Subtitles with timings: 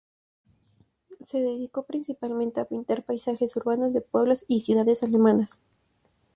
[1.19, 5.63] Se dedicó principalmente a pintar paisajes urbanos de pueblos y ciudades alemanas.